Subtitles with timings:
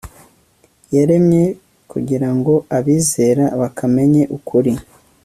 [0.95, 1.43] yaremye
[1.91, 4.73] kugira ngo abizera bakamenya ukuri